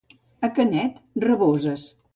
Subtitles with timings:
[0.47, 1.89] A Canet, raboses.